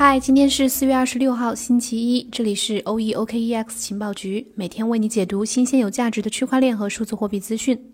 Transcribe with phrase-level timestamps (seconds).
[0.00, 7.90] 嗨，今天是四月二十六号，星期一，这里是 O E O K E X 情报局，每天为你解读新鲜有价值的区块链和数字货币资讯。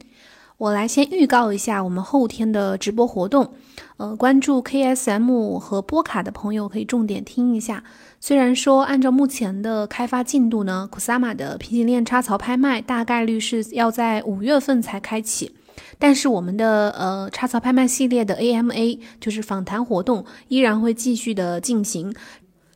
[0.58, 3.54] 我来先预告一下我们后天的直播活动，
[3.96, 7.82] 呃，关注 K S M 和波卡的朋友可以重点听一下。
[8.20, 15.52] 虽然说按照目前的开发进度呢，Kusama 的平行链插槽拍卖大概率是要在五月份才开启。
[15.98, 22.14] 但是我们的呃插槽拍卖系列的 AMA 就是访谈活动依然会继续的进行。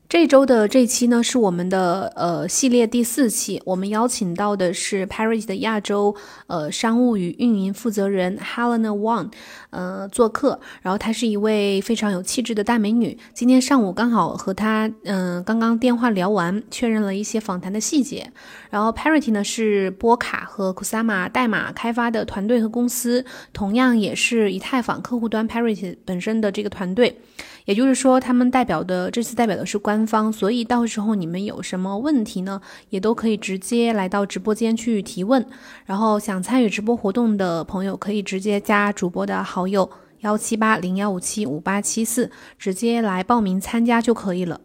[0.08, 6.16] 这周的这期呢是我们的呃系列第四期，我们邀请到的是 Paris 的亚洲
[6.46, 9.30] 呃商务与运营负责人 Helena Wang，
[9.68, 13.18] 呃做客，然后她是一位非常有气质的大美女。
[13.34, 18.32] 今天上午刚好和她嗯刚刚电话聊完，确认了一些访谈的细节。
[18.70, 27.20] 然后 Parity 呢是波卡和 Kusama 代码开发的团队和公司，同样也是以太坊客户端 Parity 本身的这个团队。
[27.68, 35.44] 也就是说，他们代表的这次代表的是官方，所以到时候你们有什么问题呢，也都可以直接来到直播间去提问。
[35.84, 44.58] 然后想参与直播活动的朋友，可以直接加主播的好友幺七八零幺五七五八七四，直接来报名参加就可以了。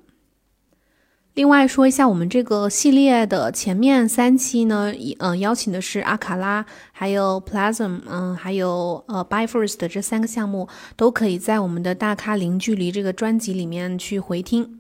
[1.33, 14.77] 另外说一下，我们这个系列的前面三期呢，嗯，邀请的是阿卡拉，还有 Plasm，嗯，还有呃 Buy First 这三个项目，都可以在我们的大咖零距离这个专辑里面去回听。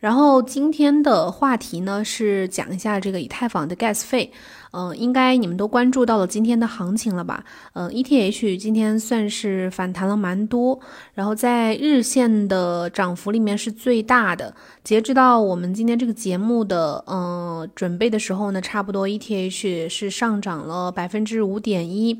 [0.00, 4.32] 然后今天的话题呢，是讲一下这个以太坊的 Gas 费。
[4.72, 7.44] 嗯，应该你们都关注到了今天的行情了吧？
[7.72, 10.78] 嗯，ETH 今天算是反弹了蛮多，
[11.12, 14.54] 然后在日线的涨幅里面是最大的。
[14.84, 22.16] 截止到我们今天这个节目的嗯准备的时候呢，差不多 ETH 是上涨了百分之五点一，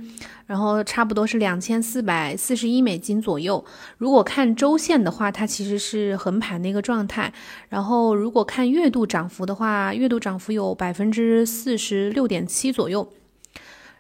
[0.47, 3.65] 然后差不多是两千四百四十一美金左右。
[3.97, 7.33] 如果看周线的话，它其实是横盘的一个状态。
[7.69, 12.40] 然后如果看月度涨幅的话，月度涨幅有百分之四十六点。
[12.47, 13.09] 七左右，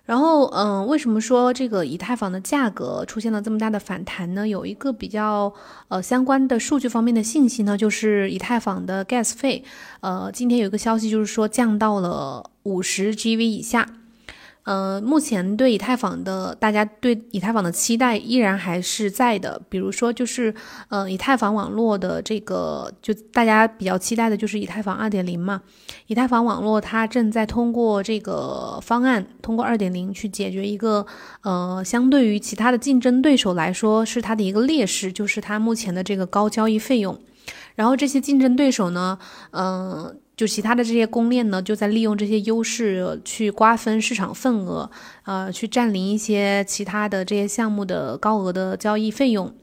[0.04, 4.46] 然后嗯，为什么说这个以太坊的价格出现了这么大的反弹呢？
[4.48, 5.52] 有一个比较
[5.88, 9.62] 呃相关的数据方面的信息呢，就是以太坊的 gas 费，
[10.00, 13.86] 呃，今天有一个消息就是说降到了五十 GV 以下。
[14.70, 19.60] 呃，目前对以太坊的大家对以太坊的期待依然还是在的。
[19.68, 20.54] 比如说，就是
[20.88, 25.60] 呃，以太坊网络的这个，就大家比较期待的就是以太坊二点零嘛。
[26.06, 31.04] 以太坊网络它正在通过这个方案，通过二点零去解决一个
[31.42, 37.18] 呃，相对于其他的竞争对手来说是它的一个劣势，就是它目前的这个高交易费用。
[37.74, 39.18] 然后这些竞争对手呢，
[39.50, 40.16] 嗯。
[40.40, 44.90] 就其他的这些公链呢，就在利用这些优势去瓜分市场份额，
[45.26, 49.54] 呃，去占领一些其他的这些项目的高额的交易费用。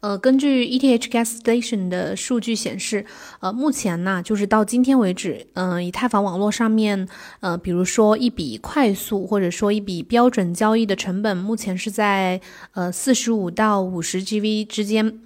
[0.00, 3.06] 呃，根据 ETH Gas Station 的数据显示，
[3.38, 7.06] 呃，目前呢，就是到今天为止，嗯，以太坊网络上面，
[7.38, 12.40] 呃，比如说一笔快速或者说一笔标准交易的成本，目前是在
[12.72, 15.20] 呃四十五到五十 GV 之间。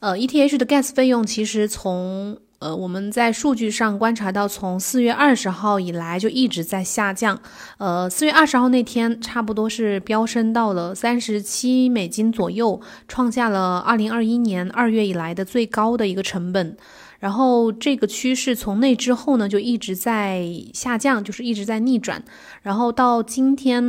[0.00, 7.38] 呃，ETH 的 Gas 费用其实从呃，我们在数据上观察到，从四月二十号以来就一直在下降。
[7.76, 16.74] 呃，四月二十号那天，差不多是飙升到了三十七美金左右，创下了二零二一年二月以来的最高的一个成本。
[17.18, 22.24] 然后这个趋势从那之后呢，就一直在下降，就是一直在逆转。
[22.62, 23.82] 然后到今天，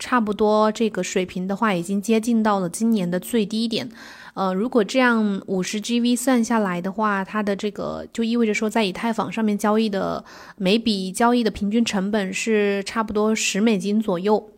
[0.00, 3.88] 差不多这个水平的话，已经接近到了今年的最低点。
[4.34, 10.24] 呃，如果这样五十 GV 算下来的话，它的这个就意味着说，在以太坊上面交易的
[10.56, 14.50] 每笔交易的平均成本是差不多十美金左右。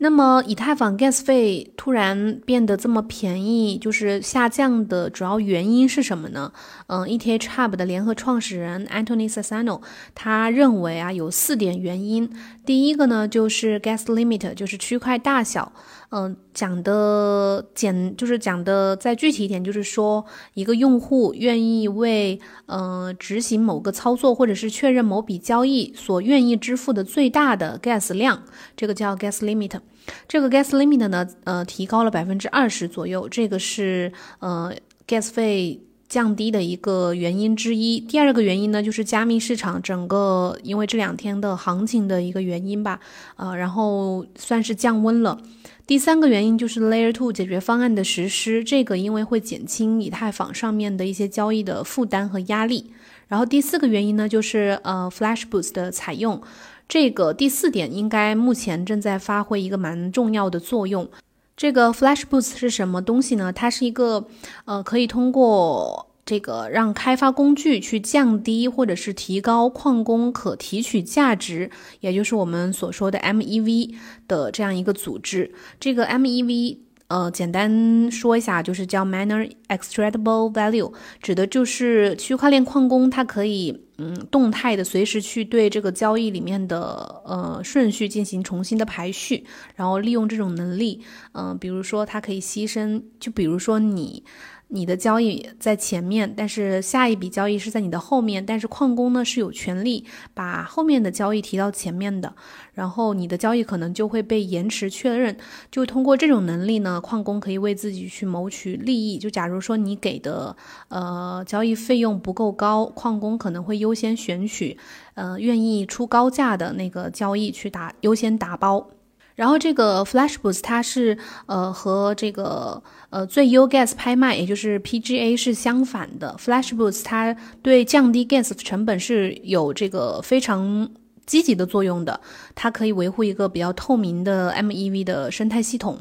[0.00, 6.52] 那么，以太坊 gas 费突然变得这么便宜，就是下降的主要原因是什么呢？
[6.86, 9.82] 嗯，ETH Hub 的联合创始人 Anthony Sassano
[10.14, 12.30] 他认为啊，有四点原因。
[12.64, 15.72] 第一个呢，就是 gas limit，就是区块大小。
[16.10, 20.24] 嗯，讲的简就是讲的再具体一点，就是说
[20.54, 28.44] 一个用户愿意为嗯执行某个操作或者是确认某笔交易所愿意支付的最大的 gas 量，
[28.76, 29.80] 这个叫 gas limit。
[30.26, 34.72] 这个 gas limit 呢，呃，提高了百分之二十左右，这个是呃
[35.06, 38.00] gas 费降低的一个原因之一。
[38.00, 42.98] 第二个原因呢，就是加密市场整个因为这两天的行情的一个原因吧，
[43.36, 45.38] 呃，然后算是降温了。
[45.86, 52.92] 第三个原因就是 Layer Two 解决方案的实施，这个因为会减轻以太坊上面的一些交易的负担和压力。
[53.26, 56.40] 然后第四个原因呢，就是呃 Flash Boost 的采用，
[56.88, 61.06] 这个第四点应该目前正在发挥一个蛮重要的作用。
[61.54, 63.52] 这个 Flash Boost 是什么东西呢？
[63.52, 64.26] 它是一个
[64.64, 71.70] 呃可以通过这个让开发工具去降低或者是提高矿工可提取价值，
[72.00, 73.94] 也就是我们所说的 MEV
[74.26, 75.52] 的这样一个组织。
[75.78, 76.78] 这个 MEV。
[77.08, 89.44] 呃，简单说一下，就是叫 Miner Extractable Value，指的就是区块链矿工它可以嗯动态的随时去对这个交易里面的呃顺序进行重新的排序，
[89.74, 91.02] 然后利用这种能力，
[91.32, 94.22] 嗯，比如说它可以牺牲，就比如说你。
[94.70, 100.04] 你的交易在前面，但是下一笔交易是在你的后面，但是矿工呢是有权利
[100.34, 102.34] 把后面的交易提到前面的，
[102.74, 105.34] 然后你的交易可能就会被延迟确认。
[105.70, 109.18] 就通过这种能力呢，矿工可以为自己去谋取利益。
[109.18, 110.54] 就假如说你给的
[110.88, 114.76] 呃交易费用不够高，矿工可能会优先选取
[115.14, 118.90] 呃愿意出高价的那个交易去打优先打包。
[119.38, 126.34] 然后这个 Flash Boost 它是呃和这个呃最优 Gas 拍卖，也就是 PGA 是相反的。
[126.40, 130.90] Flash Boost 它对降低 Gas 成本是有这个非常
[131.24, 132.20] 积极的作用的，
[132.56, 136.00] 它可以维护一个比较透明的 MEV 的生态系统。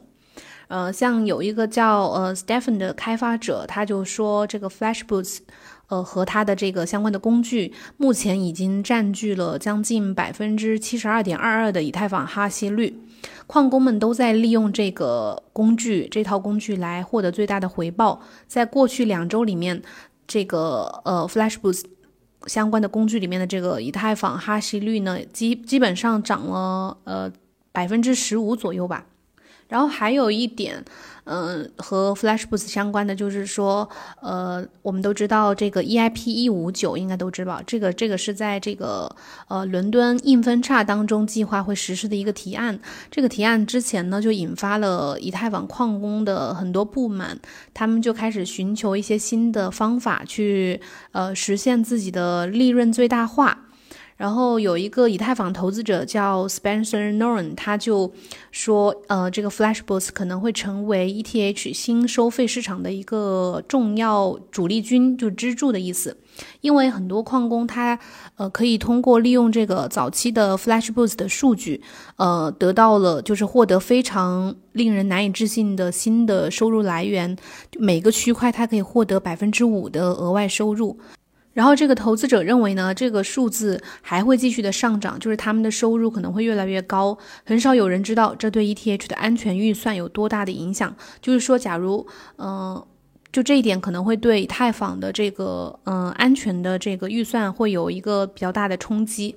[0.67, 5.41] 呃，像有一个叫呃 Stephen 的开发者，他就说这个 Flash Boost。
[5.87, 12.99] 呃，和它的这个相关的工具，目前已经占据了将近百分之七十二点二二的以太坊哈希率。
[13.47, 18.21] 矿工们都在利用这个工具，这套工具来获得最大的回报。
[18.47, 19.81] 在过去两周里面，
[20.27, 21.85] 这个呃 FlashBoost
[22.45, 27.31] 相关的工具里面的这个以太坊哈希率呢，基基本上涨了呃
[27.71, 29.05] 百分之十五左右吧。
[29.67, 30.83] 然后还有一点，
[31.25, 33.89] 嗯，和 FlashBoost 相关的就是说，
[34.21, 39.13] 呃，我们都知道这个 EIP 一五九应该都知道，这个这个是在这个
[39.49, 42.79] 呃伦敦硬分叉当中计划会实施的一个提案。
[43.11, 47.37] 这个提案之前呢，就引发了以太坊矿工的很多不满，
[47.73, 50.79] 他们就开始寻求一些新的方法去
[51.11, 53.65] 呃实现自己的利润最大化。
[54.17, 58.11] 然后有一个以太坊投资者叫 Spencer Noren，他就
[58.51, 66.17] 说，呃，这个 Flash Boost 可能会成为 ETH 新收费市场的一个重要主力军，就支柱的意思。
[66.61, 67.97] 因为很多矿工他，
[68.35, 71.81] 呃，可以通过利用这个早期的 Flash Boost 的数据，
[72.15, 77.35] 呃，得到了就是获得非常令人难以置信的新的收入来源。
[77.77, 80.99] 每个区块它可以获得百分之五的额外收入。
[81.57, 87.17] 然后这个投资者认为呢，这个数字还会继续的上涨，就是他们的收入可能会越来越高。
[87.43, 90.95] 很少有人知道这对 ETH 的安全预算有多大的影响。
[91.19, 92.05] 就是说，假如，
[92.37, 92.85] 嗯，
[93.37, 99.35] 就这一点可能会对以太坊的这个，嗯，安全的这个预算会有一个比较大的冲击。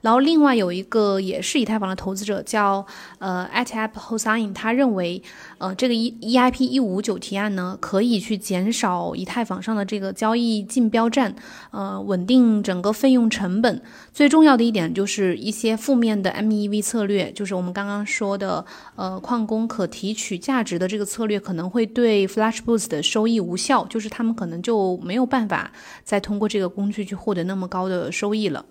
[0.00, 2.84] 然后另外有一个也是以太坊的投资者叫
[3.20, 5.22] 呃 Atap Hossain，他认为
[5.58, 11.32] 呃这个 E EIP 一五九提案呢可以去减少以太坊上的这个交易竞标战，
[11.70, 13.80] 呃稳定整个费用成本。
[14.12, 18.64] 最重要的一点就是一些负面的 MEV 策略，就是我们刚刚说的
[18.96, 25.70] 呃矿工可提取价值的这个策略可能会对 Flash Boost 的收益无效，就是他们可能就没有办法
[26.04, 28.64] 再通过这个工具去获得那么高的收益了。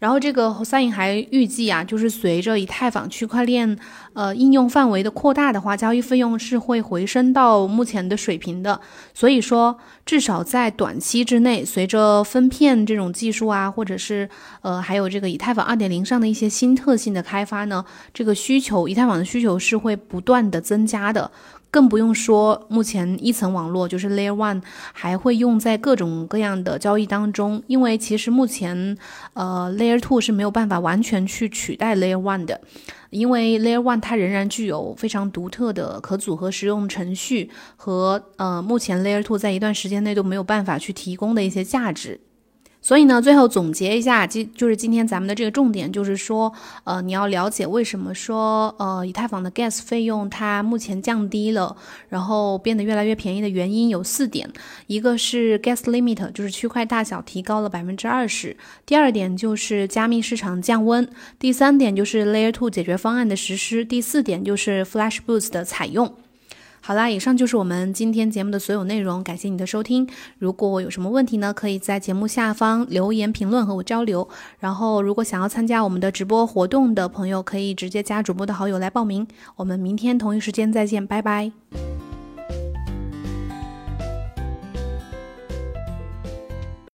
[0.00, 3.78] 然后这个三影还预计啊，就是随着以太坊区块链
[4.12, 8.78] 呃应用范围的扩大的话，交易费用是会回升到目前的水平的。
[9.14, 14.28] 所以说，至少在短期之内，随着分片这种技术啊，或者是
[14.60, 17.82] 呃还有这个以太坊二点零上的一些新特性的开发呢，
[18.12, 21.30] 这个需求以太坊的需求是会不断的增加的。
[21.74, 24.62] 更不用说，目前一层网络就是 Layer One，
[24.92, 27.60] 还会用在各种各样的交易当中。
[27.66, 28.96] 因为其实目前，
[29.32, 32.60] 呃，Layer Two 是没有办法完全去取代 Layer One 的，
[33.10, 42.20] 因为 Layer One 它仍然具有非常独特的可组合实用程序和呃，目前 Layer Two 在一段时间内都没有办法去提供的一些价值。
[42.84, 46.52] 所以呢，最后总结一下，今就是今天咱们的这个重点，就是说，
[46.84, 51.74] 呃，你要了解为什么说，呃，以太坊的 gas 费用它目前降低了，
[52.10, 54.46] 然后变得越来越便宜的原因有四点，
[54.86, 66.14] 一个是 gas limit，就是区块大小提高了百分之二十，第二点就是加密市场降温，第三点就是 Layer Two 解决方案的实施，第四点就是 Flash Boost 的采用。
[66.86, 70.06] 好啦，以上就是我们今天节目的所有内容，感谢你的收听。
[70.38, 74.28] 如果有什么问题呢，可以在节目下方留言评论和我交流。
[74.58, 79.26] 然后，如果想要参加我们的直播活动的朋友，可以直接加主播的好友来报名。
[79.56, 81.50] 我们明天同一时间再见，拜拜。